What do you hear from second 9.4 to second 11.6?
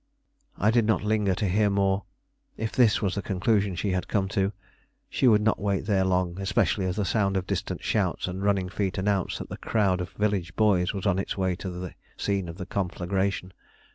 a crowd of village boys was on its way